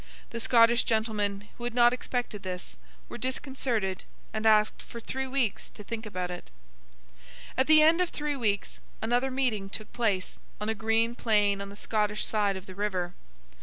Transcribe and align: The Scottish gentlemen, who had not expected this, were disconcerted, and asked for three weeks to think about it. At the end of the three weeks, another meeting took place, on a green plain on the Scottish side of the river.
The 0.31 0.39
Scottish 0.39 0.81
gentlemen, 0.81 1.47
who 1.59 1.63
had 1.63 1.75
not 1.75 1.93
expected 1.93 2.41
this, 2.41 2.75
were 3.07 3.19
disconcerted, 3.19 4.03
and 4.33 4.47
asked 4.47 4.81
for 4.81 4.99
three 4.99 5.27
weeks 5.27 5.69
to 5.69 5.83
think 5.83 6.07
about 6.07 6.31
it. 6.31 6.49
At 7.55 7.67
the 7.67 7.83
end 7.83 8.01
of 8.01 8.11
the 8.11 8.17
three 8.17 8.35
weeks, 8.35 8.79
another 8.99 9.29
meeting 9.29 9.69
took 9.69 9.93
place, 9.93 10.39
on 10.59 10.69
a 10.69 10.73
green 10.73 11.13
plain 11.13 11.61
on 11.61 11.69
the 11.69 11.75
Scottish 11.75 12.25
side 12.25 12.57
of 12.57 12.65
the 12.65 12.73
river. 12.73 13.13